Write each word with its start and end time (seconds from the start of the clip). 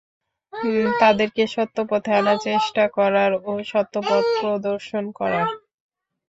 তাদেরকে 0.99 1.43
সত্য 1.47 1.77
পথে 1.89 2.11
আনার 2.15 2.37
চেষ্টা 2.47 2.83
করার 2.97 3.31
ও 3.41 3.61
সত্য 3.71 3.93
পথ 4.01 4.23
প্রদর্শন 4.39 5.03
করার। 5.19 5.47